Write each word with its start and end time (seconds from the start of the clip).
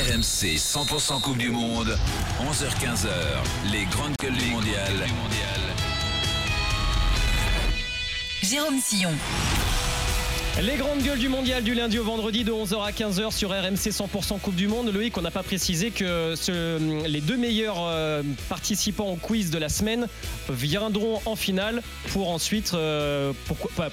RMC 0.00 0.56
100% 0.56 1.20
Coupe 1.20 1.36
du 1.36 1.50
Monde, 1.50 1.98
11h-15h, 2.40 3.10
les 3.70 3.84
grandes 3.84 4.14
gueules 4.18 4.32
du 4.32 4.46
mondial. 4.50 4.94
Jérôme 8.42 8.80
Sillon. 8.80 9.12
Les 10.58 10.76
grandes 10.76 11.02
gueules 11.02 11.18
du 11.18 11.28
mondial 11.30 11.62
du 11.64 11.72
lundi 11.74 11.98
au 11.98 12.04
vendredi 12.04 12.44
de 12.44 12.52
11h 12.52 12.84
à 12.84 12.90
15h 12.90 13.32
sur 13.34 13.48
RMC 13.48 13.76
100% 13.92 14.40
Coupe 14.40 14.56
du 14.56 14.68
Monde. 14.68 14.92
Loïc, 14.92 15.16
on 15.16 15.22
n'a 15.22 15.30
pas 15.30 15.42
précisé 15.42 15.90
que 15.90 16.34
ce- 16.36 17.06
les 17.06 17.22
deux 17.22 17.38
meilleurs 17.38 17.76
euh, 17.78 18.22
participants 18.50 19.06
au 19.06 19.16
quiz 19.16 19.50
de 19.50 19.56
la 19.58 19.70
semaine 19.70 20.06
viendront 20.50 21.22
en 21.24 21.34
finale 21.34 21.80
pour 22.12 22.28
ensuite 22.28 22.72
euh, 22.74 23.32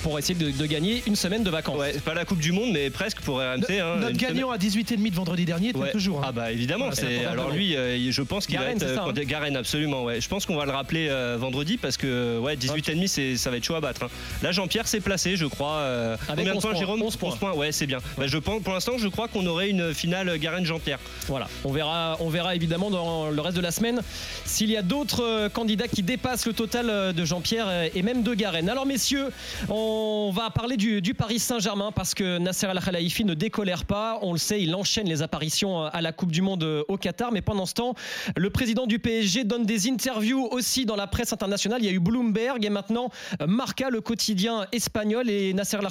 pour, 0.04 0.20
essayer 0.20 0.36
de, 0.36 0.52
de 0.52 0.66
gagner 0.66 1.04
une 1.08 1.16
semaine 1.16 1.44
de 1.44 1.50
vacances. 1.50 1.78
Ouais, 1.80 1.94
pas 2.04 2.14
la 2.14 2.26
Coupe 2.26 2.40
du 2.40 2.52
Monde, 2.52 2.72
mais 2.74 2.90
presque 2.90 3.22
pour 3.22 3.38
RMC. 3.38 3.80
hein, 3.80 3.96
Notre 4.00 4.10
une 4.12 4.18
gagnant 4.18 4.52
à 4.52 4.58
18h30 4.58 5.10
de 5.12 5.16
vendredi 5.16 5.46
dernier 5.46 5.70
était 5.70 5.80
Ouais. 5.80 5.92
toujours. 5.92 6.20
hein. 6.20 6.26
Ah 6.28 6.32
bah 6.34 6.52
évidemment, 6.52 6.88
Ouais, 6.90 6.96
c'est 6.96 7.24
alors 7.26 7.50
lui 7.52 7.78
euh, 7.78 8.12
je 8.12 8.22
pense 8.24 8.46
qu'il 8.46 8.58
va 8.60 8.72
être 8.72 8.80
c'est 8.80 8.96
ça, 8.96 9.06
hein 9.08 9.14
Garen 9.14 9.56
absolument 9.56 10.04
ouais. 10.04 10.20
Je 10.20 10.28
pense 10.28 10.46
qu'on 10.46 10.58
va 10.58 10.66
le 10.66 10.72
rappeler 10.72 11.08
euh, 11.10 11.38
vendredi 11.40 11.78
parce 11.78 11.96
que 11.96 12.40
ouais 12.40 12.58
18 12.58 12.90
et 12.90 12.96
demi 12.96 13.08
c'est 13.08 13.38
ça 13.38 13.52
va 13.52 13.58
être 13.58 13.64
chaud 13.64 13.76
à 13.76 13.80
battre. 13.80 14.04
hein. 14.04 14.10
Là 14.44 14.52
Jean-Pierre 14.52 14.88
s'est 14.88 15.00
placé 15.00 15.38
je 15.38 15.46
crois 15.46 15.76
euh, 15.78 16.18
Avec 16.28 16.46
11 16.58 16.62
points 16.62 16.72
points, 16.72 16.80
Jérôme 16.80 17.02
11 17.02 17.16
points. 17.18 17.54
ouais, 17.54 17.72
c'est 17.72 17.88
bien. 17.88 18.00
Bah, 18.18 18.28
je 18.28 18.38
pense 18.38 18.62
pour 18.62 18.74
l'instant 18.74 18.94
je 18.98 19.08
crois 19.08 19.28
qu'on 19.28 19.46
aurait 19.46 19.70
une 19.70 19.94
finale 19.94 20.38
Garen 20.40 20.66
Jean-Pierre. 20.66 21.00
Voilà, 21.28 21.48
on 21.64 21.72
verra, 21.72 22.18
on 22.20 22.30
verra 22.30 22.56
évidemment 22.56 22.90
dans 22.90 23.30
le 23.30 23.42
reste 23.42 23.58
de 23.58 23.62
la 23.62 23.72
semaine 23.72 24.02
s'il 24.46 24.72
y 24.72 24.78
a 24.78 24.82
d'autres 24.82 25.24
euh, 25.24 25.50
candidats 25.50 25.88
qui 25.88 26.04
dépassent 26.04 26.46
le 26.46 26.54
total 26.54 26.90
euh, 26.90 27.14
de 27.14 27.26
Jean-Pierre 27.26 27.66
euh, 27.68 27.90
et 27.94 28.02
même 28.02 28.24
de 28.24 28.34
Garen. 28.34 28.70
Alors 28.70 28.86
messieurs, 28.86 29.30
on 29.70 30.32
va 30.34 30.50
parler 30.50 30.78
du, 30.78 31.02
du 31.02 31.14
Paris 31.14 31.40
Saint-Germain 31.40 31.92
parce 31.92 32.14
que 32.14 32.38
Nasser 32.38 32.68
Al 32.68 32.80
Khelaifi 32.80 33.26
ne 33.26 33.34
décolère 33.34 33.86
pas. 33.86 34.20
On 34.22 34.32
le 34.34 34.38
sait, 34.38 34.62
il 34.62 34.76
enchaîne 34.76 35.08
les 35.08 35.22
apparitions 35.22 35.84
euh, 35.84 35.90
à 35.92 36.02
la 36.02 36.12
Coupe 36.12 36.32
du 36.32 36.42
Monde 36.42 36.64
euh, 36.64 36.84
au 36.88 36.98
Qatar, 36.98 37.32
mais 37.32 37.42
pendant 37.42 37.66
ce 37.66 37.74
temps, 37.74 37.94
le 38.36 38.50
président 38.50 38.86
du 38.86 39.00
PSG 39.00 39.44
donne 39.44 39.66
des 39.66 39.90
interviews 39.90 40.48
aussi 40.52 40.86
dans 40.86 40.96
la 40.96 41.08
presse 41.08 41.34
internationale. 41.34 41.82
Il 41.82 41.86
y 41.86 41.90
a 41.90 41.92
eu 41.92 42.00
Bloomberg 42.00 42.64
et 42.64 42.70
maintenant 42.70 43.10
euh, 43.42 43.48
Marca, 43.48 43.90
le 43.90 44.02
quotidien 44.02 44.66
espagnol, 44.72 45.30
et 45.30 45.54
Nasser 45.54 45.78
Al 45.78 45.88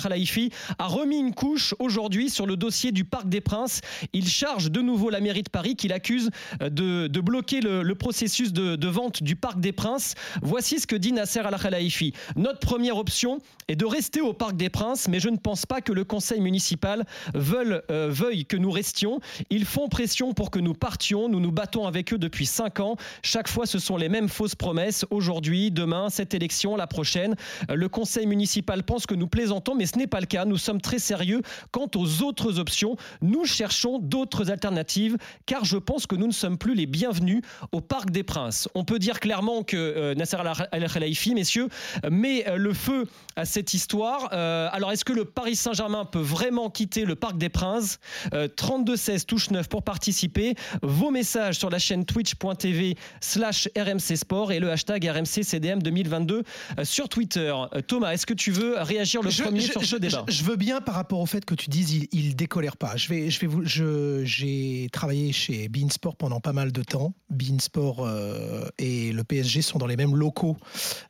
A 0.78 0.86
remis 0.86 1.18
une 1.18 1.34
couche 1.34 1.74
aujourd'hui 1.78 2.30
sur 2.30 2.46
le 2.46 2.56
dossier 2.56 2.92
du 2.92 3.04
Parc 3.04 3.28
des 3.28 3.40
Princes. 3.40 3.80
Il 4.12 4.28
charge 4.28 4.70
de 4.70 4.80
nouveau 4.80 5.10
la 5.10 5.20
mairie 5.20 5.42
de 5.42 5.50
Paris 5.50 5.76
qu'il 5.76 5.92
accuse 5.92 6.30
euh, 6.62 6.68
de, 6.68 7.20
bloquer 7.20 7.60
le, 7.60 7.94
processus 7.94 8.52
de, 8.52 8.88
vente 8.88 9.22
du 9.22 9.36
Parc 9.36 9.60
des 9.60 9.72
Princes. 9.72 10.14
Voici 10.42 10.78
ce 10.78 10.86
que 10.86 10.96
dit 10.96 11.12
Nasser 11.12 11.40
Al 11.40 11.56
Khelaifi. 11.58 12.12
Notre 12.36 12.60
première 12.60 12.96
option 12.96 13.38
est 13.68 13.76
de 13.76 13.84
rester 13.84 14.20
au 14.20 14.32
Parc 14.32 14.56
des 14.56 14.68
Princes, 14.68 15.08
mais 15.08 15.20
je 15.20 15.28
ne 15.28 15.36
pense 15.36 15.66
pas 15.66 15.80
que 15.80 15.92
le 15.92 16.04
conseil 16.04 16.40
municipal 16.40 17.04
veuille, 17.34 17.80
euh, 17.90 18.44
que 18.48 18.56
nous 18.56 18.70
restions. 18.70 19.20
Ils 19.50 19.64
font 19.64 19.88
pression 19.88 20.32
pour 20.32 20.50
que 20.50 20.58
nous 20.58 20.74
partions. 20.74 21.28
Nous 21.28 21.40
nous 21.40 21.52
battons 21.52 21.86
avec 21.86 22.12
eux 22.12 22.18
depuis 22.18 22.46
cinq 22.46 22.80
ans. 22.80 22.96
Chaque 23.22 23.48
fois, 23.48 23.66
ce 23.66 23.78
sont 23.78 23.96
les 23.96 24.08
mêmes 24.08 24.28
fausses 24.28 24.54
promesses. 24.54 25.04
Aujourd'hui, 25.10 25.70
demain, 25.70 26.10
cette 26.10 26.34
élection, 26.34 26.76
la 26.76 26.86
prochaine. 26.86 27.34
Euh, 27.70 27.74
Le 27.74 27.88
conseil 27.88 28.26
municipal 28.26 28.82
pense 28.82 29.06
que 29.06 29.14
nous 29.14 29.28
plaisantons, 29.28 29.74
mais 29.74 29.86
ce 29.86 29.98
n'est 29.98 30.06
pas 30.06 30.20
le 30.20 30.26
cas. 30.26 30.35
Nous 30.44 30.58
sommes 30.58 30.80
très 30.80 30.98
sérieux 30.98 31.42
quant 31.70 31.88
aux 31.96 32.22
autres 32.22 32.58
options. 32.58 32.96
Nous 33.22 33.44
cherchons 33.44 33.98
d'autres 33.98 34.50
alternatives, 34.50 35.16
car 35.46 35.64
je 35.64 35.78
pense 35.78 36.06
que 36.06 36.16
nous 36.16 36.26
ne 36.26 36.32
sommes 36.32 36.58
plus 36.58 36.74
les 36.74 36.86
bienvenus 36.86 37.42
au 37.72 37.80
Parc 37.80 38.10
des 38.10 38.22
Princes. 38.22 38.68
On 38.74 38.84
peut 38.84 38.98
dire 38.98 39.20
clairement 39.20 39.62
que 39.62 39.76
euh, 39.76 40.14
Nasser 40.14 40.36
Al 40.72 40.88
Khelaifi, 40.92 41.34
messieurs, 41.34 41.68
met 42.10 42.46
euh, 42.48 42.56
le 42.56 42.72
feu 42.74 43.06
à 43.36 43.44
cette 43.44 43.72
histoire. 43.74 44.28
Euh, 44.32 44.68
alors, 44.72 44.92
est-ce 44.92 45.04
que 45.04 45.12
le 45.12 45.24
Paris 45.24 45.56
Saint-Germain 45.56 46.04
peut 46.04 46.20
vraiment 46.20 46.68
quitter 46.70 47.04
le 47.04 47.14
Parc 47.14 47.38
des 47.38 47.48
Princes? 47.48 47.98
Euh, 48.34 48.48
32-16 48.48 49.24
touche 49.24 49.50
9 49.50 49.68
pour 49.68 49.82
participer. 49.82 50.54
Vos 50.82 51.10
messages 51.10 51.58
sur 51.58 51.70
la 51.70 51.78
chaîne 51.78 52.04
twitch.tv 52.04 52.96
slash 53.20 53.68
RMC 53.76 54.16
Sport 54.16 54.52
et 54.52 54.60
le 54.60 54.70
hashtag 54.70 55.04
RMC 55.08 55.42
CDM 55.44 55.80
2022 55.82 56.42
euh, 56.78 56.84
sur 56.84 57.08
Twitter. 57.08 57.54
Thomas, 57.88 58.12
est-ce 58.12 58.26
que 58.26 58.34
tu 58.34 58.50
veux 58.50 58.74
réagir 58.78 59.22
le 59.22 59.30
Je- 59.30 59.42
premier 59.42 59.60
je- 59.60 59.72
sur 59.72 59.80
ce 59.82 59.86
je- 59.86 59.96
débat? 59.96 60.24
Je, 60.28 60.44
veux 60.44 60.56
bien 60.56 60.80
par 60.80 60.94
rapport 60.94 61.20
au 61.20 61.26
fait 61.26 61.44
que 61.44 61.54
tu 61.54 61.70
dises 61.70 61.92
il, 61.92 62.08
il 62.12 62.36
décolère 62.36 62.76
pas. 62.76 62.96
Je 62.96 63.08
vais, 63.08 63.30
je 63.30 63.40
vais 63.40 63.46
vous, 63.46 63.64
je- 63.64 64.22
j'ai 64.24 64.88
travaillé 64.92 65.32
chez 65.32 65.68
Beansport 65.68 66.16
pendant 66.16 66.40
pas 66.40 66.52
mal 66.52 66.72
de 66.72 66.82
temps. 66.82 67.14
Beansport 67.30 68.04
euh, 68.04 68.68
et 68.78 69.12
le 69.12 69.24
PSG 69.24 69.62
sont 69.62 69.78
dans 69.78 69.86
les 69.86 69.96
mêmes 69.96 70.16
locaux 70.16 70.56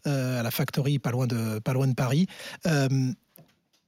euh, 0.06 0.40
à 0.40 0.42
la 0.42 0.50
Factory, 0.50 0.98
pas 0.98 1.10
loin 1.10 1.26
de, 1.26 1.58
pas 1.58 1.72
loin 1.72 1.86
de 1.86 1.94
Paris. 1.94 2.26
Euh, 2.66 2.88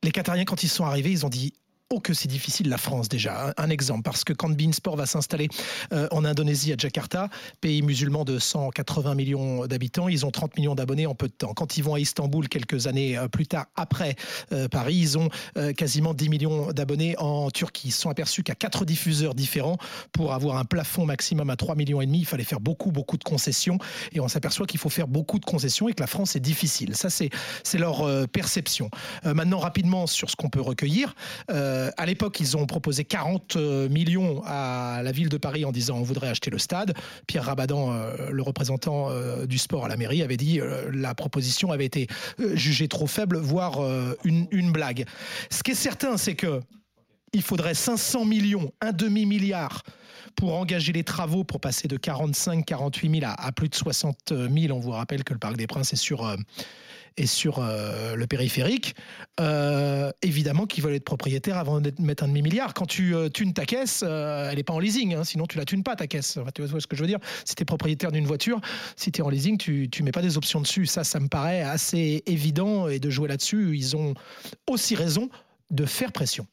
les 0.02 0.12
Qatariens, 0.12 0.44
quand 0.44 0.62
ils 0.62 0.68
sont 0.68 0.84
arrivés, 0.84 1.10
ils 1.10 1.26
ont 1.26 1.30
dit 1.30 1.52
Oh 1.90 2.00
que 2.00 2.12
c'est 2.12 2.28
difficile 2.28 2.68
la 2.68 2.76
France 2.76 3.08
déjà. 3.08 3.54
Un, 3.56 3.70
exemple, 3.70 4.02
parce 4.02 4.22
que 4.22 4.34
quand 4.34 4.50
Beansport 4.50 4.94
va 4.96 5.06
s'installer 5.06 5.48
euh, 5.94 6.06
en 6.10 6.26
Indonésie 6.26 6.70
à 6.74 6.76
Jakarta, 6.76 7.30
pays 7.62 7.80
musulman 7.80 8.26
de 8.26 8.38
180 8.38 9.14
millions 9.14 9.66
d'habitants, 9.66 10.06
ils 10.06 10.26
ont 10.26 10.30
30 10.30 10.58
millions 10.58 10.74
d'abonnés 10.74 11.06
en 11.06 11.14
peu 11.14 11.28
de 11.28 11.32
temps. 11.32 11.54
Quand 11.54 11.78
ils 11.78 11.82
vont 11.82 11.94
à 11.94 11.98
Istanbul 11.98 12.46
quelques 12.50 12.88
années 12.88 13.16
euh, 13.16 13.28
plus 13.28 13.46
tard, 13.46 13.68
après 13.74 14.16
euh, 14.52 14.68
Paris, 14.68 14.96
ils 14.96 15.16
ont 15.16 15.30
quasiment 15.78 16.12
10 16.12 16.28
millions 16.28 16.72
d'abonnés 16.72 17.16
en 17.16 17.50
Turquie. 17.50 17.88
Ils 17.88 17.92
se 17.92 18.02
sont 18.02 18.10
aperçus 18.10 18.42
qu'à 18.42 18.54
quatre 18.54 18.84
diffuseurs 18.84 19.34
différents, 19.34 19.78
pour 20.12 20.34
avoir 20.34 20.58
un 20.58 20.66
plafond 20.66 21.06
maximum 21.06 21.48
à 21.48 21.56
3 21.56 21.74
millions 21.74 22.02
et 22.02 22.06
demi, 22.06 22.18
il 22.18 22.26
fallait 22.26 22.44
faire 22.44 22.60
beaucoup, 22.60 22.90
beaucoup 22.90 23.16
de 23.16 23.24
concessions. 23.24 23.78
Et 24.12 24.20
on 24.20 24.28
s'aperçoit 24.28 24.66
qu'il 24.66 24.78
faut 24.78 24.90
faire 24.90 25.08
beaucoup 25.08 25.38
de 25.38 25.46
concessions 25.46 25.88
et 25.88 25.94
que 25.94 26.02
la 26.02 26.06
France 26.06 26.36
est 26.36 26.40
difficile. 26.40 26.94
Ça, 26.94 27.08
c'est 27.08 27.30
leur 27.78 28.28
perception. 28.28 28.90
Maintenant, 29.24 29.58
rapidement 29.58 30.06
sur 30.06 30.28
ce 30.28 30.36
qu'on 30.36 30.50
peut 30.50 30.60
recueillir. 30.60 31.14
À 31.96 32.06
l'époque, 32.06 32.40
ils 32.40 32.56
ont 32.56 32.66
proposé 32.66 33.04
40 33.04 33.56
euh, 33.56 33.88
millions 33.88 34.42
à 34.44 35.00
la 35.02 35.12
ville 35.12 35.28
de 35.28 35.36
Paris 35.36 35.64
en 35.64 35.72
disant 35.72 35.96
on 35.96 36.02
voudrait 36.02 36.28
acheter 36.28 36.50
le 36.50 36.58
stade. 36.58 36.94
Pierre 37.26 37.44
Rabadan, 37.44 37.92
euh, 37.92 38.30
le 38.30 38.42
représentant 38.42 39.10
euh, 39.10 39.46
du 39.46 39.58
sport 39.58 39.84
à 39.84 39.88
la 39.88 39.96
mairie, 39.96 40.22
avait 40.22 40.36
dit 40.36 40.60
euh, 40.60 40.90
la 40.92 41.14
proposition 41.14 41.72
avait 41.72 41.86
été 41.86 42.06
euh, 42.40 42.54
jugée 42.56 42.88
trop 42.88 43.06
faible, 43.06 43.38
voire 43.38 43.82
euh, 43.82 44.16
une 44.24 44.72
blague. 44.72 45.04
Ce 45.50 45.62
qui 45.62 45.72
est 45.72 45.74
certain, 45.74 46.16
c'est 46.16 46.34
que 46.34 46.60
il 47.32 47.42
faudrait 47.42 47.74
500 47.74 48.24
millions, 48.24 48.72
un 48.80 48.92
demi-milliard 48.92 49.82
pour 50.36 50.54
engager 50.54 50.92
les 50.92 51.04
travaux 51.04 51.44
pour 51.44 51.60
passer 51.60 51.88
de 51.88 51.96
45, 51.96 52.64
48 52.64 53.20
000 53.20 53.32
à, 53.36 53.52
plus 53.52 53.68
de 53.68 53.74
60 53.74 54.32
000. 54.32 54.76
On 54.76 54.78
vous 54.78 54.92
rappelle 54.92 55.24
que 55.24 55.32
le 55.32 55.38
Parc 55.38 55.56
des 55.56 55.66
Princes 55.66 55.92
est 55.92 55.96
sur, 55.96 56.24
euh, 56.24 56.36
est 57.16 57.26
sur 57.26 57.58
euh, 57.58 58.14
le 58.14 58.26
périphérique. 58.28 58.94
Euh, 59.40 60.12
évidemment 60.22 60.66
qu'ils 60.66 60.84
veulent 60.84 60.94
être 60.94 61.04
propriétaires 61.04 61.58
avant 61.58 61.80
de 61.80 61.92
mettre 61.98 62.22
un 62.22 62.28
demi-milliard. 62.28 62.72
Quand 62.72 62.86
tu 62.86 63.14
tunes 63.34 63.52
ta 63.52 63.66
caisse, 63.66 64.02
elle 64.02 64.54
n'est 64.54 64.62
pas 64.62 64.74
en 64.74 64.78
leasing, 64.78 65.14
hein, 65.14 65.24
sinon 65.24 65.46
tu 65.46 65.58
la 65.58 65.64
tunes 65.64 65.82
pas 65.82 65.96
ta 65.96 66.06
caisse. 66.06 66.36
Enfin, 66.36 66.50
tu 66.54 66.62
vois 66.62 66.80
ce 66.80 66.86
que 66.86 66.94
je 66.94 67.00
veux 67.02 67.08
dire? 67.08 67.18
Si 67.44 67.56
tu 67.56 67.62
es 67.62 67.66
propriétaire 67.66 68.12
d'une 68.12 68.26
voiture, 68.26 68.60
si 68.94 69.10
tu 69.10 69.20
es 69.20 69.24
en 69.24 69.28
leasing, 69.28 69.58
tu 69.58 69.88
ne 69.98 70.04
mets 70.04 70.12
pas 70.12 70.22
des 70.22 70.36
options 70.36 70.60
dessus. 70.60 70.86
Ça, 70.86 71.02
ça 71.02 71.18
me 71.18 71.28
paraît 71.28 71.62
assez 71.62 72.22
évident 72.26 72.86
et 72.86 73.00
de 73.00 73.10
jouer 73.10 73.28
là-dessus, 73.28 73.76
ils 73.76 73.96
ont 73.96 74.14
aussi 74.68 74.94
raison 74.94 75.28
de 75.70 75.84
faire 75.84 76.12
pression. 76.12 76.46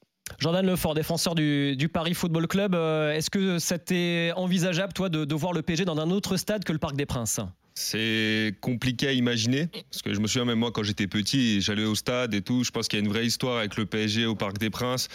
Jordan 0.46 0.64
Lefort, 0.64 0.94
défenseur 0.94 1.34
du, 1.34 1.90
Paris 1.92 2.14
Football 2.14 2.46
Club, 2.46 2.76
euh, 2.76 3.12
est-ce 3.14 3.32
que 3.32 3.58
c'était 3.58 4.32
envisageable, 4.36 4.94
toi, 4.94 5.10
de, 5.10 5.26
de 5.26 5.34
voir 5.34 5.54
le 5.54 5.64
PSG 5.64 5.86
dans 5.86 5.98
un 5.98 6.12
autre 6.12 6.38
stade 6.38 6.64
que 6.64 6.72
le 6.72 6.78
Parc 6.78 6.96
des 6.96 7.08
Princes? 7.08 7.40
C'est 7.74 8.54
compliqué 8.62 9.08
à 9.08 9.12
imaginer 9.12 9.66
parce 9.92 10.04
que 10.04 10.14
je 10.14 10.20
me 10.20 10.28
souviens 10.28 10.46
même 10.46 10.60
moi 10.60 10.72
quand 10.72 10.84
j'étais 10.84 11.08
petit, 11.08 11.62
j'allais 11.62 11.84
au 11.84 11.96
stade 11.96 12.36
et 12.36 12.44
tout. 12.44 12.64
Je 12.64 12.70
pense 12.70 12.88
qu'il 12.88 13.00
y 13.00 13.02
a 13.02 13.06
une 13.06 13.12
vraie 13.12 13.26
histoire 13.26 13.58
avec 13.58 13.76
le 13.76 13.88
PSG 13.88 14.28
au 14.28 14.36
Parc 14.36 14.60
des 14.60 14.70
Princes. 14.70 15.10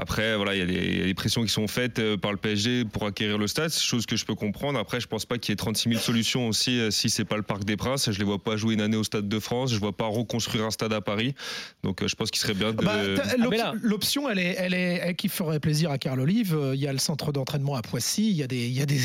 Après, 0.00 0.36
voilà, 0.36 0.54
il 0.54 0.58
y, 0.60 0.62
a 0.62 0.66
des- 0.66 0.74
il 0.92 0.98
y 0.98 1.02
a 1.02 1.06
des 1.06 1.14
pressions 1.14 1.42
qui 1.42 1.48
sont 1.48 1.66
faites 1.66 1.98
euh, 1.98 2.16
par 2.16 2.30
le 2.30 2.38
PSG 2.38 2.84
pour 2.84 3.04
acquérir 3.04 3.36
le 3.36 3.46
stade, 3.48 3.70
c'est 3.70 3.82
chose 3.82 4.06
que 4.06 4.16
je 4.16 4.24
peux 4.24 4.36
comprendre. 4.36 4.78
Après, 4.78 5.00
je 5.00 5.08
pense 5.08 5.26
pas 5.26 5.38
qu'il 5.38 5.50
y 5.50 5.54
ait 5.54 5.56
36 5.56 5.88
000 5.90 6.00
solutions 6.00 6.46
aussi 6.48 6.78
euh, 6.78 6.90
si 6.92 7.10
c'est 7.10 7.24
pas 7.24 7.36
le 7.36 7.42
Parc 7.42 7.64
des 7.64 7.76
Princes. 7.76 8.10
Je 8.10 8.18
les 8.18 8.24
vois 8.24 8.38
pas 8.42 8.56
jouer 8.56 8.74
une 8.74 8.80
année 8.80 8.96
au 8.96 9.02
Stade 9.04 9.28
de 9.28 9.38
France, 9.40 9.72
je 9.72 9.78
vois 9.78 9.96
pas 9.96 10.06
reconstruire 10.06 10.64
un 10.64 10.70
stade 10.70 10.92
à 10.92 11.00
Paris. 11.00 11.34
Donc, 11.82 12.02
euh, 12.02 12.08
je 12.08 12.14
pense 12.14 12.30
qu'il 12.30 12.40
serait 12.40 12.54
bien 12.54 12.70
de. 12.72 12.76
Bah, 12.84 12.96
là- 13.02 13.72
L'option, 13.82 14.30
elle 14.30 14.38
est, 14.38 14.54
elle 14.58 14.72
est, 14.74 15.00
elle 15.02 15.16
qui 15.16 15.28
ferait 15.28 15.58
plaisir 15.60 15.90
à 15.90 15.98
Carl 15.98 16.20
Olive. 16.20 16.56
Il 16.74 16.80
y 16.80 16.86
a 16.86 16.92
le 16.92 16.98
centre 16.98 17.32
d'entraînement 17.32 17.74
à 17.74 17.82
Poissy. 17.82 18.30
Il 18.30 18.36
y 18.36 18.42
a 18.42 18.46
des, 18.46 18.66
il 18.68 18.72
y 18.78 18.80
a 18.82 18.86
des, 18.86 19.00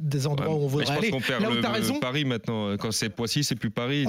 des 0.00 0.26
endroits 0.26 0.54
où 0.54 0.64
on 0.64 0.66
voudrait 0.66 0.86
je 0.86 0.90
pense 0.92 0.98
aller. 0.98 1.10
qu'on 1.10 1.20
perd 1.20 1.42
Là 1.42 1.50
où 1.50 1.54
le, 1.54 1.60
t'as 1.60 1.68
le 1.68 1.74
raison. 1.74 2.00
Paris 2.00 2.24
maintenant. 2.24 2.76
Quand 2.76 2.90
c'est 2.92 3.08
Poissy, 3.08 3.44
c'est 3.44 3.54
plus 3.54 3.70
Paris. 3.70 4.04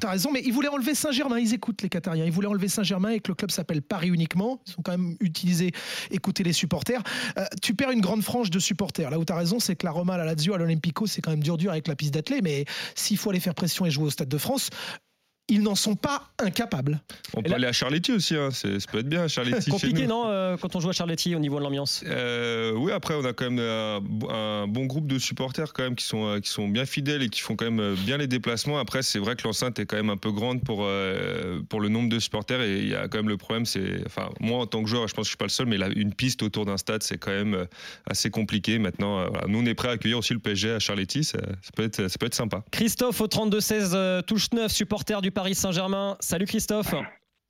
T'as 0.00 0.10
raison, 0.10 0.32
mais 0.32 0.42
ils 0.44 0.52
voulaient 0.52 0.68
enlever 0.68 0.94
Saint-Germain. 0.94 1.38
Ils 1.38 1.54
écoutent 1.54 1.82
les 1.82 1.88
Qatariens. 1.88 2.24
Ils 2.24 2.32
voulaient 2.32 2.48
enlever 2.48 2.68
Saint-Germain 2.68 3.10
et 3.10 3.20
que 3.20 3.30
le 3.30 3.34
club 3.36 3.50
s'appelle 3.52 3.82
Paris 3.82 4.08
uniquement. 4.08 4.60
Ils 4.66 4.72
sont 4.72 4.82
quand 4.82 4.92
même 4.92 5.16
utilisés, 5.20 5.67
écouter 6.10 6.42
les 6.42 6.52
supporters. 6.52 7.02
Euh, 7.38 7.44
tu 7.62 7.74
perds 7.74 7.90
une 7.90 8.00
grande 8.00 8.22
frange 8.22 8.50
de 8.50 8.58
supporters. 8.58 9.10
Là 9.10 9.18
où 9.18 9.24
tu 9.24 9.32
as 9.32 9.36
raison, 9.36 9.60
c'est 9.60 9.76
que 9.76 9.86
la 9.86 9.92
Roma, 9.92 10.16
la 10.16 10.24
Lazio, 10.24 10.54
à 10.54 10.58
l'Olympico, 10.58 11.06
c'est 11.06 11.20
quand 11.20 11.30
même 11.30 11.42
dur 11.42 11.56
dur 11.56 11.70
avec 11.70 11.88
la 11.88 11.96
piste 11.96 12.14
d'athlée. 12.14 12.40
Mais 12.42 12.64
s'il 12.94 13.16
faut 13.16 13.30
aller 13.30 13.40
faire 13.40 13.54
pression 13.54 13.86
et 13.86 13.90
jouer 13.90 14.06
au 14.06 14.10
Stade 14.10 14.28
de 14.28 14.38
France, 14.38 14.70
ils 15.48 15.62
n'en 15.62 15.74
sont 15.74 15.96
pas 15.96 16.28
incapables. 16.38 17.00
On 17.34 17.42
peut 17.42 17.50
là- 17.50 17.56
aller 17.56 17.66
à 17.66 17.72
Charletti 17.72 18.12
aussi, 18.12 18.36
hein. 18.36 18.50
c'est- 18.52 18.80
ça 18.80 18.86
peut 18.90 18.98
être 18.98 19.08
bien 19.08 19.22
à 19.22 19.28
Charletti. 19.28 19.64
chez 19.66 19.70
Compliqué, 19.70 20.02
nous. 20.02 20.08
non, 20.08 20.24
euh, 20.28 20.56
quand 20.56 20.76
on 20.76 20.80
joue 20.80 20.90
à 20.90 20.92
Charletti 20.92 21.34
au 21.34 21.38
niveau 21.38 21.58
de 21.58 21.64
l'ambiance? 21.64 22.02
Euh, 22.06 22.72
oui, 22.76 22.92
après, 22.92 23.14
on 23.14 23.24
a 23.24 23.32
quand 23.32 23.50
même 23.50 23.58
un, 23.58 24.00
un 24.34 24.66
bon 24.66 24.86
groupe 24.86 25.06
de 25.06 25.18
supporters 25.18 25.72
quand 25.72 25.82
même 25.82 25.94
qui 25.96 26.04
sont, 26.04 26.26
euh, 26.26 26.40
qui 26.40 26.50
sont 26.50 26.68
bien 26.68 26.84
fidèles 26.84 27.22
et 27.22 27.28
qui 27.28 27.40
font 27.40 27.56
quand 27.56 27.64
même 27.64 27.80
euh, 27.80 27.94
bien 28.04 28.16
les 28.18 28.26
déplacements. 28.26 28.78
Après, 28.78 29.02
c'est 29.02 29.18
vrai 29.18 29.36
que 29.36 29.42
l'enceinte 29.44 29.78
est 29.78 29.86
quand 29.86 29.96
même 29.96 30.10
un 30.10 30.16
peu 30.16 30.30
grande 30.32 30.62
pour, 30.62 30.80
euh, 30.82 31.60
pour 31.68 31.80
le 31.80 31.88
nombre 31.88 32.08
de 32.08 32.18
supporters 32.18 32.60
et 32.60 32.78
il 32.80 32.88
y 32.88 32.94
a 32.94 33.08
quand 33.08 33.18
même 33.18 33.28
le 33.28 33.36
problème, 33.36 33.64
c'est, 33.66 34.02
enfin, 34.06 34.28
moi 34.40 34.58
en 34.58 34.66
tant 34.66 34.82
que 34.82 34.88
joueur, 34.88 35.08
je 35.08 35.14
pense 35.14 35.22
que 35.22 35.26
je 35.26 35.30
suis 35.30 35.36
pas 35.38 35.44
le 35.46 35.50
seul, 35.50 35.66
mais 35.66 35.76
là, 35.78 35.88
une 35.94 36.12
piste 36.14 36.42
autour 36.42 36.66
d'un 36.66 36.76
stade, 36.76 37.02
c'est 37.02 37.18
quand 37.18 37.30
même 37.30 37.54
euh, 37.54 37.64
assez 38.06 38.30
compliqué. 38.30 38.78
Maintenant, 38.78 39.18
euh, 39.20 39.26
voilà. 39.30 39.46
nous, 39.48 39.60
on 39.60 39.66
est 39.66 39.74
prêt 39.74 39.88
à 39.88 39.92
accueillir 39.92 40.18
aussi 40.18 40.34
le 40.34 40.40
PSG 40.40 40.72
à 40.72 40.78
Charletti, 40.78 41.24
ça, 41.24 41.38
ça 41.62 41.70
peut, 41.74 41.84
être, 41.84 42.08
ça 42.08 42.18
peut 42.18 42.26
être 42.26 42.34
sympa. 42.34 42.62
Christophe 42.70 43.20
au 43.20 43.26
32-16, 43.26 43.92
euh, 43.94 44.22
touche 44.22 44.48
9, 44.52 44.70
supporter 44.72 45.20
du 45.22 45.30
Paris 45.38 45.54
Saint-Germain. 45.54 46.16
Salut 46.18 46.46
Christophe. 46.46 46.92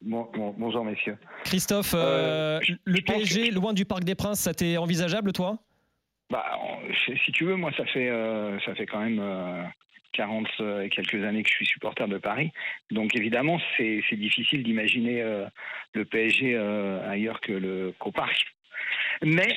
Bon, 0.02 0.29
bon- 0.35 0.55
bonjour 0.58 0.85
messieurs. 0.85 1.17
Christophe, 1.44 1.94
euh, 1.94 2.61
Euh, 2.61 2.75
le 2.85 3.00
PSG, 3.00 3.49
que- 3.49 3.55
loin 3.55 3.73
du 3.73 3.87
Parc 3.87 4.05
des 4.05 4.14
Princes, 4.14 4.40
ça 4.40 4.52
t'est 4.52 4.76
envisageable 4.76 5.32
toi? 5.32 5.56
Bah, 6.31 6.44
si 7.25 7.32
tu 7.32 7.44
veux, 7.46 7.56
moi 7.56 7.73
ça 7.79 7.87
fait 7.87 8.11
euh, 8.11 8.61
ça 8.67 8.75
fait 8.75 8.85
quand 8.85 9.00
même 9.00 9.19
euh, 9.19 9.62
40 10.12 10.46
et 10.85 10.90
quelques 10.90 11.14
années 11.25 11.43
que 11.43 11.49
je 11.49 11.55
suis 11.55 11.64
supporter 11.67 12.06
de 12.06 12.19
Paris. 12.19 12.52
Donc 12.90 13.17
évidemment, 13.17 13.58
c'est 13.79 14.02
difficile 14.12 14.62
d'imaginer 14.64 15.23
le 15.94 16.05
PSG 16.05 16.56
ailleurs 17.08 17.40
que 17.40 17.52
le 17.52 17.94
qu'au 17.99 18.12
parc. 18.12 18.37
Mais 19.23 19.49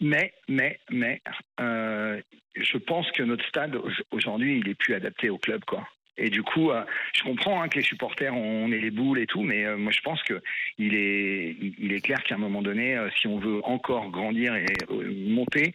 mais 0.00 0.34
mais 0.46 0.78
mais 0.90 1.22
euh, 1.60 2.20
je 2.54 2.76
pense 2.76 3.10
que 3.12 3.22
notre 3.22 3.46
stade 3.48 3.76
au- 3.76 3.88
aujourd'hui, 4.10 4.58
il 4.58 4.68
est 4.68 4.74
plus 4.74 4.94
adapté 4.94 5.30
au 5.30 5.38
club 5.38 5.64
quoi. 5.64 5.88
Et 6.20 6.30
du 6.30 6.42
coup, 6.42 6.70
euh, 6.70 6.82
je 7.14 7.22
comprends 7.22 7.62
hein, 7.62 7.68
que 7.68 7.76
les 7.78 7.84
supporters, 7.84 8.34
on 8.34 8.70
est 8.72 8.80
les 8.80 8.90
boules 8.90 9.20
et 9.20 9.26
tout, 9.26 9.42
mais 9.42 9.64
euh, 9.64 9.76
moi 9.76 9.92
je 9.92 10.00
pense 10.00 10.20
que 10.24 10.40
il 10.76 10.94
est, 10.94 11.56
il 11.78 11.92
est 11.92 12.00
clair 12.00 12.22
qu'à 12.24 12.34
un 12.34 12.38
moment 12.38 12.60
donné, 12.60 12.96
euh, 12.96 13.08
si 13.18 13.28
on 13.28 13.38
veut 13.38 13.60
encore 13.64 14.10
grandir 14.10 14.54
et 14.56 14.66
euh, 14.90 15.12
monter, 15.28 15.72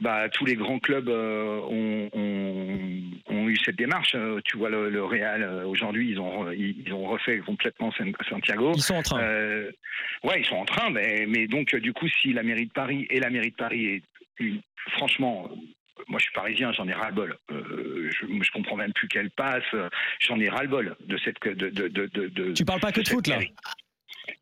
bah, 0.00 0.28
tous 0.28 0.44
les 0.44 0.56
grands 0.56 0.80
clubs 0.80 1.08
ont, 1.08 2.10
ont, 2.12 3.00
ont 3.28 3.48
eu 3.48 3.56
cette 3.64 3.76
démarche. 3.76 4.16
Tu 4.44 4.56
vois 4.56 4.70
le, 4.70 4.90
le 4.90 5.04
Real 5.04 5.64
aujourd'hui, 5.66 6.10
ils 6.10 6.18
ont 6.20 6.50
ils 6.50 6.92
ont 6.92 7.04
refait 7.06 7.38
complètement 7.38 7.92
San- 7.92 8.12
Santiago. 8.28 8.72
Ils 8.74 8.82
sont 8.82 8.96
en 8.96 9.02
train. 9.02 9.20
Ouais, 10.24 10.40
ils 10.40 10.44
sont 10.46 10.56
en 10.56 10.64
train, 10.64 10.90
mais, 10.90 11.26
mais 11.28 11.46
donc 11.46 11.74
du 11.76 11.92
coup, 11.92 12.08
si 12.08 12.32
la 12.32 12.42
mairie 12.42 12.66
de 12.66 12.72
Paris 12.72 13.06
et 13.10 13.20
la 13.20 13.30
mairie 13.30 13.50
de 13.50 13.56
Paris 13.56 13.86
est 13.86 14.02
une- 14.40 14.60
franchement. 14.92 15.48
Moi, 16.08 16.18
je 16.18 16.24
suis 16.24 16.32
parisien, 16.32 16.72
j'en 16.72 16.86
ai 16.88 16.92
ras-le-bol. 16.92 17.36
Euh, 17.50 18.10
je, 18.10 18.26
je 18.26 18.50
comprends 18.52 18.76
même 18.76 18.92
plus 18.92 19.08
qu'elle 19.08 19.30
passe. 19.30 19.64
J'en 20.20 20.38
ai 20.40 20.48
ras-le-bol 20.48 20.96
de 21.00 21.18
cette 21.18 21.42
de 21.42 21.70
de 21.70 21.88
de 21.88 22.06
de. 22.06 22.28
de 22.28 22.52
Tu 22.52 22.64
parles 22.64 22.80
pas 22.80 22.92
que 22.92 23.00
de 23.00 23.08
foot 23.08 23.26
là. 23.26 23.38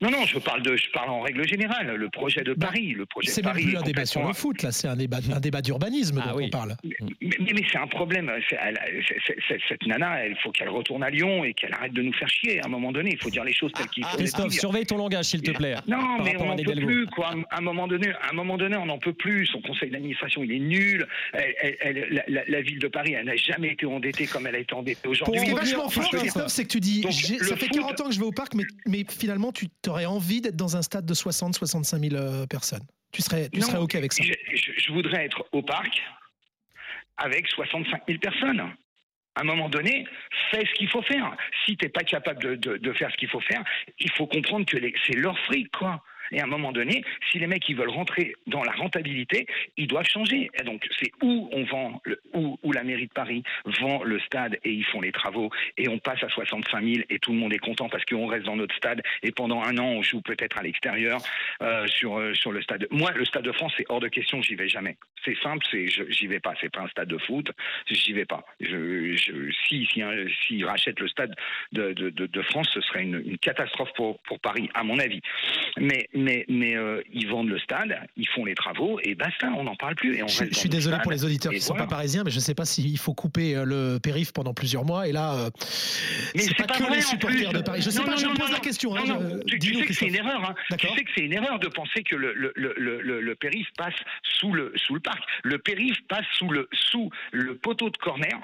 Non, 0.05 0.11
non, 0.11 0.25
je 0.27 0.39
parle 0.39 0.62
de, 0.62 0.77
je 0.77 0.91
parle 0.91 1.09
en 1.11 1.21
règle 1.21 1.47
générale. 1.49 1.95
Le 1.97 2.09
projet 2.11 2.43
de 2.43 2.53
Bah, 2.55 2.67
Paris, 2.67 2.93
le 2.93 3.06
projet 3.06 3.29
de 3.29 3.33
C'est 3.33 3.43
même 3.43 3.53
Paris. 3.53 3.65
plus 3.65 3.75
est 3.75 3.79
un 3.79 3.83
débat 3.83 4.05
sur 4.06 4.27
le 4.27 4.33
foot, 4.35 4.62
là, 4.62 4.71
c'est 4.71 4.87
un 4.89 4.97
débat, 4.97 5.19
un 5.35 5.41
débat 5.41 5.62
d'urbanisme 5.62 6.23
Ah 6.23 6.29
dont 6.31 6.37
oui. 6.37 6.45
on 6.47 6.51
parle. 6.51 6.77
Mais, 6.85 6.95
mais- 7.21 7.53
mais 7.55 7.62
c'est 7.73 7.79
un 7.79 7.87
problème. 7.87 8.31
C'est- 8.49 8.59
elle- 8.61 8.79
c'est- 9.09 9.17
c'est- 9.27 9.37
c'est- 9.49 9.59
cette 9.69 9.87
nana, 9.87 10.27
il 10.27 10.37
faut 10.43 10.51
qu'elle 10.51 10.69
retourne 10.69 11.03
à 11.03 11.11
Lyon 11.11 11.45
et 11.45 11.55
qu'elle 11.55 11.73
arrête 11.73 11.93
de 11.95 12.03
nous 12.03 12.12
faire 12.12 12.29
chier. 12.29 12.61
À 12.61 12.67
un 12.67 12.69
moment 12.69 12.93
donné, 12.93 13.11
il 13.12 13.19
faut 13.19 13.31
dire 13.31 13.45
les 13.45 13.55
choses 13.55 13.73
telles 13.73 13.89
qu'il 13.89 14.05
faut. 14.05 14.11
les 14.12 14.25
Christophe, 14.25 14.49
dire. 14.49 14.61
surveille 14.61 14.85
ton 14.87 14.99
langage 14.99 15.25
s'il 15.25 15.41
te 15.43 15.51
plaît. 15.53 15.75
Non, 15.89 16.23
mais 16.23 16.37
on 16.39 16.45
n'en 16.47 16.56
peut 16.56 16.75
plus, 16.75 17.06
quoi. 17.06 17.31
À 17.51 17.59
un 17.59 17.61
moment 17.62 17.89
donné, 17.89 18.09
à 18.11 18.31
un 18.31 18.35
moment 18.35 18.56
donné, 18.59 18.77
on 18.77 18.87
n'en 18.87 18.99
peut 18.99 19.15
plus. 19.15 19.47
Son 19.47 19.61
conseil 19.62 19.91
d'administration, 19.91 20.43
il 20.45 20.53
est 20.53 20.59
nul. 20.59 21.06
Elle- 21.33 21.55
elle- 21.61 21.77
elle- 21.81 22.06
la, 22.11 22.23
la- 22.29 22.45
la 22.47 22.61
ville 22.62 22.79
de 22.79 22.89
Paris, 22.89 23.12
elle 23.15 23.27
n'a 23.27 23.37
jamais 23.37 23.69
été 23.73 23.87
endettée 23.87 24.27
comme 24.27 24.47
elle 24.47 24.56
a 24.56 24.59
été 24.59 24.75
endettée 24.75 25.01
Ce 25.05 25.09
aujourd'hui. 25.09 25.41
qui 25.43 25.49
est 25.51 25.53
revenir- 25.53 25.77
vachement 25.79 25.89
fort, 25.89 26.11
Christophe. 26.11 26.49
C'est 26.49 26.65
que 26.65 26.69
tu 26.69 26.81
dis 26.81 27.01
Donc, 27.01 27.12
ça 27.12 27.56
fait 27.56 27.67
foot- 27.67 27.71
40 27.73 28.01
ans 28.01 28.09
que 28.09 28.12
je 28.15 28.19
vais 28.21 28.27
au 28.27 28.33
parc, 28.33 28.55
mais, 28.55 28.65
mais 28.87 29.05
finalement, 29.09 29.53
tu 29.53 29.67
aurais 29.94 30.06
envie 30.06 30.41
d'être 30.41 30.56
dans 30.56 30.76
un 30.76 30.82
stade 30.82 31.06
de 31.06 31.14
60-65 31.14 32.11
000 32.11 32.14
euh, 32.23 32.46
personnes. 32.46 32.82
Tu 33.12 33.23
serais, 33.23 33.49
tu 33.49 33.61
Non, 33.61 33.67
serais 33.67 33.79
OK 33.79 33.94
avec 33.94 34.12
ça. 34.12 34.23
Je, 34.25 34.93
voudrais 34.93 35.25
être 35.25 35.44
au 35.52 35.62
parc 35.62 36.02
avec 37.17 37.46
65 37.49 38.02
000 38.08 38.19
personnes. 38.19 38.61
À 39.37 39.41
un 39.41 39.44
moment 39.44 39.69
donné, 39.69 40.06
fais 40.50 40.64
ce 40.64 40.73
qu'il 40.75 40.88
faut 40.88 41.02
faire. 41.02 41.37
Si 41.64 41.76
t'es 41.76 41.88
pas 41.88 42.02
capable 42.02 42.41
de, 42.43 42.55
de- 42.56 42.76
de 42.76 42.93
faire 42.93 43.11
ce 43.11 43.17
qu'il 43.17 43.29
faut 43.29 43.41
faire, 43.41 43.62
il 43.99 44.11
faut 44.12 44.26
comprendre 44.26 44.64
que 44.67 44.76
c'est 45.06 45.17
leur 45.17 45.38
fric, 45.41 45.70
quoi. 45.76 46.02
Et 46.32 46.41
à 46.41 46.44
un 46.44 46.49
moment 46.49 46.73
donné, 46.73 47.05
si 47.31 47.38
les 47.38 47.47
mecs 47.47 47.69
ils 47.69 47.76
veulent 47.76 47.91
rentrer 47.91 48.35
dans 48.47 48.62
la 48.62 48.73
rentabilité, 48.73 49.47
ils 49.76 49.87
doivent 49.87 50.09
changer. 50.09 50.50
Et 50.59 50.62
donc 50.65 50.87
c'est 51.00 51.11
où 51.23 51.49
on 51.53 51.65
vend, 51.65 52.03
où, 52.35 52.73
la 52.73 52.82
mairie 52.82 53.06
de 53.06 53.12
Paris 53.12 53.43
vend 53.81 54.03
le 54.03 54.19
stade 54.21 54.59
et 54.65 54.71
ils 54.73 54.85
font 54.85 55.00
les 55.00 55.12
travaux 55.12 55.50
et 55.79 55.88
on 55.88 55.99
passe 55.99 56.23
à 56.25 56.29
65 56.29 56.82
000 56.82 57.05
et 57.09 57.19
tout 57.21 57.32
le 57.32 57.38
monde 57.38 57.53
est 57.53 57.59
content 57.59 57.88
parce 57.88 58.05
qu'on 58.05 58.26
reste 58.26 58.47
dans 58.47 58.56
notre 58.56 58.75
stade 58.75 59.00
et 59.23 59.31
pendant 59.31 59.62
un 59.62 59.79
an 59.79 59.87
on 59.87 60.03
joue 60.03 60.21
peut-être 60.23 60.59
à 60.59 60.62
l'extérieur 60.62 61.21
euh, 61.62 61.87
sur 61.87 62.19
euh, 62.19 62.35
sur 62.35 62.50
le 62.53 62.62
stade. 62.62 62.87
Moi, 62.91 63.12
le 63.12 63.25
stade 63.25 63.44
de 63.44 63.53
France, 63.53 63.73
c'est 63.77 63.87
hors 63.88 64.00
de 64.00 64.09
question, 64.09 64.43
j'y 64.43 64.55
vais 64.56 64.69
jamais. 64.69 64.97
C'est 65.25 65.37
simple, 65.43 65.65
c'est 65.70 65.87
j'y 65.87 66.27
vais 66.27 66.41
pas. 66.41 66.55
C'est 66.61 66.70
pas 66.73 66.81
un 66.82 66.88
stade 66.88 67.09
de 67.09 67.19
foot, 67.19 67.50
j'y 67.87 68.12
vais 68.12 68.25
pas. 68.25 68.44
Je, 68.61 69.15
si 69.69 69.87
si 69.87 70.03
un- 70.03 70.27
s'ils 70.47 70.65
rachètent 70.67 71.00
le 71.00 71.09
stade 71.09 71.35
de, 71.73 71.93
de, 71.93 72.11
de, 72.11 72.27
de 72.27 72.43
France, 72.43 72.69
ce 72.73 72.81
serait 72.81 73.03
une, 73.03 73.23
une 73.25 73.38
catastrophe 73.38 73.93
pour 73.94 74.20
pour 74.23 74.41
Paris, 74.41 74.69
à 74.75 74.82
mon 74.82 74.99
avis. 74.99 75.20
Mais 75.79 76.09
mais 76.15 76.45
mais 76.49 76.77
euh, 76.77 77.03
ils 77.13 77.29
vendent 77.29 77.49
le 77.49 77.59
stade, 77.59 77.99
ils 78.17 78.29
font 78.29 78.45
les 78.45 78.55
travaux 78.55 78.99
et 79.03 79.15
basta, 79.15 79.49
on 79.57 79.65
n'en 79.65 79.77
parle 79.77 79.95
plus. 79.97 80.17
Et 80.17 80.23
on 80.23 80.29
Je, 80.29 80.45
je 80.51 80.55
suis 80.55 80.69
désolé 80.69 80.97
pour 81.03 81.13
les 81.13 81.25
auditeurs 81.25 81.53
qui 81.53 81.59
ne 81.59 81.63
sont 81.63 81.75
voilà. 81.75 81.87
pas 81.87 81.97
parisiens, 81.97 82.23
mais 82.25 82.31
je 82.31 82.37
ne 82.37 82.41
sais 82.41 82.55
pas 82.55 82.65
s'il 82.65 82.97
faut 82.99 83.15
couper 83.15 83.57
euh, 83.57 83.65
le 83.65 83.99
périph 83.99 84.33
pendant 84.33 84.55
plusieurs 84.55 84.85
mois. 84.85 85.09
Et 85.09 85.13
là, 85.13 85.35
euh, 85.35 85.51
Mais 86.35 86.43
c'est 86.43 86.55
pas, 86.55 86.67
que 86.75 86.93
les 86.93 87.01
supporters 87.03 87.53
de 87.53 87.61
Paris. 87.63 87.83
Je 87.83 87.91
sais 87.91 87.99
Non, 87.99 88.05
pas, 88.07 88.11
non, 88.13 88.17
je 88.17 88.27
non, 88.27 88.35
pose 88.35 88.53
la 88.53 88.59
question. 88.61 88.95
hein, 88.97 89.03
je- 89.47 89.57
tu, 89.57 89.75
sais 89.75 89.85
que 89.87 89.93
c'est 89.93 90.07
une 90.07 90.15
erreur. 90.17 90.49
Hein. 90.51 90.55
Tu 90.79 90.87
sais 90.89 91.05
que 91.05 91.11
c'est 91.17 91.25
une 91.25 91.33
erreur 91.33 91.59
de 91.59 91.69
penser 91.69 92.03
que 92.03 92.17
le- 92.17 92.35
le 92.35 93.35
périph 93.35 93.69
passe 93.77 93.95
sous 94.23 94.53
le, 94.53 94.73
sous 94.77 94.95
le 94.95 95.01
parc. 95.01 95.23
Le 95.43 95.59
périph 95.59 95.97
passe 96.09 96.27
sous 96.39 96.49
le, 96.49 96.69
sous 96.73 97.11
le 97.33 97.57
poteau 97.57 97.91
de 97.91 97.97
corner 97.97 98.39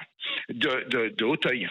de, 0.48 0.84
de, 0.90 1.14
de 1.16 1.24
Hauteuil. 1.24 1.68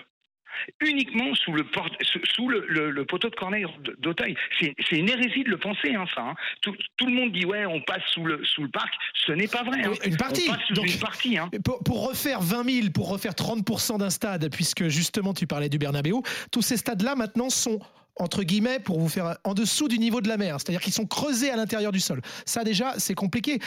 Uniquement 0.82 1.34
sous 1.36 1.52
le, 1.54 1.64
port- 1.64 1.90
sous- 2.02 2.26
sous 2.36 2.50
le, 2.50 2.66
le, 2.68 2.92
le 2.92 3.06
poteau 3.06 3.30
de 3.30 3.36
corner 3.36 3.68
de- 3.84 3.96
d'Auteuil. 4.00 4.36
C'est 4.60 4.76
une 4.98 5.10
hérésie 5.10 5.44
de 5.44 5.50
le 5.50 5.58
penser, 5.58 5.96
hein, 5.96 6.06
ça. 6.16 6.22
hein. 6.22 6.36
Tout, 6.62 6.76
tout 6.98 7.06
le 7.06 7.14
monde 7.14 7.32
dit, 7.32 7.46
ouais, 7.46 7.66
on 7.66 7.82
passe 7.82 8.04
sous 8.14 8.24
le, 8.26 8.44
sous 8.46 8.64
le 8.64 8.70
parc. 8.70 8.94
Ce 9.26 9.32
n'est 9.32 9.48
pas 9.48 9.64
vrai. 9.64 9.84
hein. 9.86 9.92
Une 10.06 10.18
partie. 10.18 10.48
On 10.50 10.54
passe 10.54 10.64
sous 10.68 10.74
Donc- 10.74 10.88
une 10.94 11.00
partie. 11.00 11.38
Pour, 11.64 11.84
pour 11.84 12.08
refaire 12.10 12.42
20 12.42 12.64
000, 12.70 12.88
pour 12.94 13.10
refaire 13.10 13.34
30% 13.34 14.00
d'un 14.00 14.10
stade, 14.10 14.50
puisque 14.54 14.88
justement 14.88 15.34
tu 15.34 15.48
parlais 15.48 15.70
du 15.70 15.78
Bernabéu, 15.78 16.16
tous 16.52 16.62
ces 16.62 16.78
stades-là 16.78 17.16
maintenant 17.16 17.50
sont 17.50 17.80
entre 18.20 18.44
guillemets 18.44 18.80
pour 18.80 19.00
vous 19.00 19.10
faire 19.10 19.38
en 19.46 19.54
dessous 19.54 19.88
du 19.88 19.98
niveau 19.98 20.22
de 20.22 20.28
la 20.28 20.38
mer, 20.38 20.56
c'est-à-dire 20.60 20.82
qu'ils 20.82 20.94
sont 20.94 21.06
creusés 21.08 21.50
à 21.50 21.56
l'intérieur 21.56 21.92
du 21.92 22.00
sol. 22.00 22.22
Ça 22.46 22.64
déjà, 22.64 22.94
c'est 22.98 23.16
compliqué. 23.16 23.60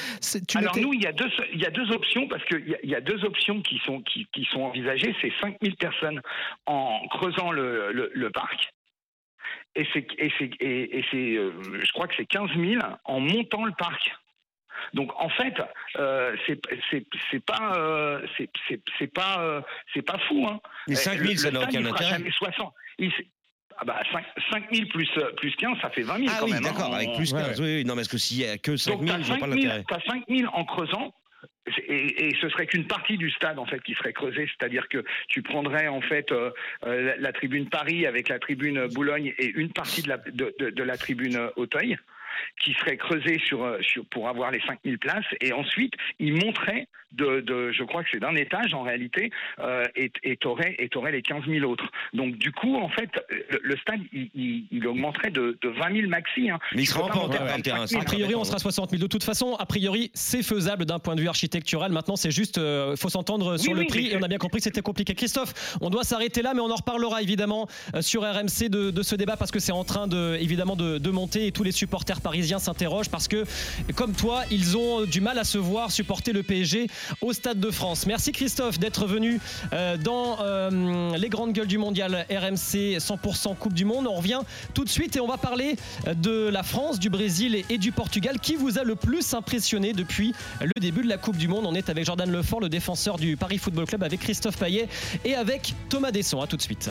Tu 0.47 0.59
Alors 0.59 0.77
nous, 0.79 0.93
il 0.93 1.03
y 1.03 1.07
a 1.07 1.13
deux, 1.13 1.31
il 1.53 1.61
y 1.61 1.67
a 1.67 1.71
deux 1.71 1.91
options 1.91 2.29
parce 2.29 2.45
qu'il 2.45 2.77
y, 2.85 2.89
y 2.89 2.95
a 2.95 3.01
deux 3.01 3.25
options 3.25 3.61
qui 3.63 3.81
sont 3.85 4.01
qui, 4.03 4.27
qui 4.33 4.45
sont 4.53 4.61
envisagées. 4.63 5.15
C'est 5.21 5.33
5000 5.41 5.77
personnes 5.77 6.21
en 6.67 7.01
creusant 7.09 7.51
le, 7.51 7.93
le, 7.93 8.11
le 8.15 8.31
parc. 8.31 8.69
Et 9.75 9.87
c'est 9.95 10.07
et 10.19 10.31
c'est 10.39 10.51
et, 10.61 11.37
euh, 11.39 11.53
je 11.83 11.93
crois 11.93 12.07
que 12.07 12.15
c'est 12.17 12.27
15 12.27 12.51
000 12.57 12.83
en 13.05 13.21
montant 13.21 13.65
le 13.65 13.73
parc. 13.73 14.13
Donc 14.93 15.11
en 15.19 15.29
fait, 15.31 15.55
euh, 15.97 16.37
c'est 16.47 16.61
c'est 16.91 17.07
c'est 17.31 17.45
pas 17.45 17.73
euh, 17.77 18.27
c'est 18.37 19.07
pas 19.13 19.41
euh, 19.41 19.61
c'est 19.95 20.03
pas 20.03 20.19
fou 20.29 20.47
hein. 20.47 20.61
Les 20.89 20.95
Euh, 20.97 20.99
5000, 20.99 21.31
le- 21.31 21.37
ça 21.37 21.51
n'a 21.51 21.61
aucun 21.61 21.85
intérêt. 21.87 22.11
jamais 22.11 22.31
60. 22.33 22.75
Il 22.99 23.07
s- 23.07 23.15
ah 23.83 23.85
bah 23.85 24.01
5, 24.13 24.25
5000 24.53 24.89
plus 24.89 25.09
euh, 25.19 25.33
plus 25.37 25.55
15, 25.57 25.77
ça 25.83 25.91
fait 25.91 26.03
20 26.03 26.19
000 26.19 26.29
Ah 26.31 26.37
quand 26.39 26.47
oui, 26.47 26.53
même. 26.53 26.65
hein. 26.65 26.69
d'accord, 26.73 26.95
avec 26.95 27.09
On- 27.09 27.17
plus 27.17 27.33
Ouais, 27.33 27.43
15. 27.43 27.61
Oui, 27.61 27.75
oui, 27.79 27.85
non, 27.85 27.97
parce 27.97 28.07
que 28.09 28.17
s'il 28.17 28.39
y 28.39 28.47
a 28.47 28.57
que 28.59 28.71
donc 28.71 28.79
5000, 28.79 29.09
t'as 29.11 29.19
je 29.23 29.27
vois 29.27 29.35
pas 29.39 29.41
5000 29.47 29.65
l'intérêt. 29.67 29.85
t'as 29.89 30.01
5000 30.09 30.47
en 30.53 30.65
creusant. 30.65 31.15
Et, 31.89 32.27
et 32.27 32.37
ce 32.41 32.49
serait 32.49 32.67
qu'une 32.67 32.87
partie 32.89 33.17
du 33.17 33.31
stade 33.31 33.59
en 33.59 33.67
fait 33.67 33.81
qui 33.83 33.95
serait 33.95 34.13
creusée, 34.13 34.49
c'est-à-dire 34.49 34.89
que 34.89 35.05
tu 35.29 35.43
prendrais 35.43 35.87
en 35.89 36.01
fait 36.01 36.31
euh, 36.33 36.51
euh, 36.87 37.03
la, 37.03 37.17
la 37.17 37.33
tribune 37.33 37.69
Paris 37.69 38.05
avec 38.07 38.29
la 38.29 38.39
tribune 38.41 38.87
Boulogne 38.89 39.33
et 39.39 39.47
une 39.47 39.73
partie 39.73 40.03
de 40.03 40.09
la, 40.09 40.17
de, 40.19 40.55
de- 40.59 40.71
de 40.71 40.83
la 40.83 40.97
tribune 40.97 41.37
euh, 41.37 41.49
Auteuil 41.57 41.97
qui 42.63 42.73
serait 42.75 42.97
creusée 42.97 43.39
sur, 43.47 43.63
euh, 43.65 43.79
sur- 43.83 44.05
pour 44.07 44.29
avoir 44.29 44.51
les 44.51 44.61
5000 44.67 44.99
places 44.99 45.25
et 45.41 45.53
ensuite 45.53 45.95
ils 46.19 46.35
monteraient 46.35 46.87
de, 47.13 47.41
de 47.41 47.73
je 47.73 47.83
crois 47.85 48.03
que 48.03 48.09
c'est 48.11 48.21
d'un 48.21 48.35
étage 48.37 48.73
en 48.73 48.83
réalité 48.83 49.31
euh, 49.59 49.85
et 49.97 50.11
et 50.23 50.37
t'aurais 50.39 50.77
les 51.13 51.21
15 51.23 51.45
000 51.47 51.71
autres. 51.71 51.85
Donc 52.15 52.37
du 52.39 52.53
coup 52.53 52.77
en 52.77 52.89
fait 52.89 53.11
le, 53.51 53.61
le 53.63 53.77
stade 53.77 54.01
il, 54.15 54.31
il- 54.35 54.65
il 54.71 54.87
augmenterait 54.87 55.31
de, 55.31 55.59
de 55.61 55.69
20 55.69 55.93
000 55.95 56.09
maxi. 56.09 56.49
hein. 56.51 56.59
Mais 56.75 56.83
il 56.83 56.87
sera 56.87 57.01
peux 57.01 57.05
en 57.05 57.09
pas 57.09 57.15
pente 57.15 57.23
monter 57.29 57.37
à 57.39 57.45
par 57.47 57.57
le 57.59 57.63
terrain. 57.63 57.79
25 57.81 57.89
000. 57.91 58.03
A 58.03 58.05
priori, 58.07 58.35
on 58.35 58.45
sera 58.45 58.59
60 58.59 58.91
000. 58.91 59.03
De 59.03 59.07
toute 59.07 59.25
façon, 59.25 59.55
a 59.59 59.67
priori, 59.67 60.11
c'est 60.15 60.43
faisable 60.43 60.87
d'un 60.87 60.99
point 60.99 61.15
de 61.15 61.21
vue 61.21 61.29
architectural. 61.29 61.93
Maintenant, 61.93 62.17
c'est 62.17 62.31
juste, 62.31 62.57
euh, 62.59 62.97
faut 62.97 63.09
s'entendre 63.11 63.59
sur 63.59 63.73
Oui, 63.73 63.77
le 63.77 63.81
oui, 63.83 63.87
prix. 63.89 64.07
Et 64.09 64.17
on 64.17 64.23
a 64.23 64.29
bien 64.29 64.39
compris 64.39 64.59
que 64.61 64.65
c'était 64.65 64.81
compliqué. 64.81 65.15
Christophe, 65.15 65.77
on 65.83 65.91
doit 65.91 66.05
s'arrêter 66.05 66.41
là, 66.43 66.53
mais 66.55 66.61
on 66.61 66.71
en 66.71 66.77
reparlera 66.77 67.21
évidemment 67.23 67.67
euh, 67.95 68.01
sur 68.01 68.23
RMC 68.23 68.69
de, 68.71 68.91
de 68.91 69.03
ce 69.03 69.15
débat 69.17 69.37
parce 69.37 69.51
que 69.51 69.59
c'est 69.59 69.73
en 69.73 69.85
train 69.85 70.07
de, 70.07 70.37
évidemment, 70.41 70.77
de, 70.77 70.97
de 70.99 71.11
monter 71.11 71.47
et 71.47 71.53
tous 71.53 71.63
les 71.63 71.73
supporters 71.73 72.21
parisiens 72.23 72.32
Parisiens 72.33 72.59
s'interrogent 72.59 73.11
parce 73.11 73.29
que, 73.29 73.45
comme 73.95 74.15
toi, 74.15 74.45
ils 74.51 74.75
ont 74.79 75.05
du 75.05 75.21
mal 75.21 75.39
à 75.39 75.45
se 75.45 75.59
voir 75.59 75.91
supporter 75.91 76.33
le 76.33 76.43
PSG 76.43 76.87
au 77.21 77.35
Stade 77.35 77.61
de 77.61 77.71
France. 77.71 78.07
Merci 78.07 78.33
Christophe 78.33 78.79
d'être 78.79 79.05
venu 79.07 79.39
euh, 79.75 79.99
dans 79.99 80.39
euh, 80.41 81.15
les 81.19 81.29
grandes 81.29 81.53
gueules 81.53 81.67
du 81.67 81.77
mondial 81.77 82.25
RMC 82.31 82.97
100% 82.97 83.55
Coupe 83.57 83.75
du 83.75 83.85
Monde. 83.85 84.07
On 84.07 84.15
revient 84.15 84.41
tout 84.73 84.85
de 84.85 84.89
suite 84.89 85.15
et 85.15 85.21
on 85.21 85.27
va 85.27 85.37
parler 85.37 85.77
de 86.07 86.49
la 86.49 86.63
France, 86.63 86.99
du 86.99 87.11
Brésil 87.11 87.65
et 87.69 87.77
du 87.77 87.93
Portugal. 87.93 88.41
Qui 88.41 88.57
vous 88.57 88.79
a 88.79 88.83
le 88.83 88.95
plus 88.95 89.35
impressionné 89.35 89.93
depuis 89.93 90.33
le 90.63 90.81
début 90.81 91.03
de 91.03 91.11
la 91.11 91.19
Coupe 91.19 91.37
du 91.37 91.49
Monde 91.49 91.67
On 91.67 91.75
est 91.75 91.91
avec 91.91 92.07
Jordan 92.07 92.33
Lefort, 92.33 92.61
le 92.61 92.71
défenseur 92.71 93.19
du 93.19 93.37
Paris 93.37 93.59
Football 93.59 93.85
Club, 93.85 94.05
avec 94.05 94.21
Christophe 94.21 94.57
Payet 94.57 94.89
et 95.27 95.35
avec 95.35 95.75
Thomas 95.91 96.13
Desson. 96.13 96.41
A 96.41 96.47
tout 96.47 96.57
de 96.57 96.63
suite. 96.63 96.81